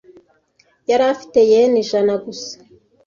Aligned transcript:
Yari 0.89 1.03
afite 1.13 1.39
yen 1.51 1.73
ijana 1.83 2.13
gusa. 2.23 2.53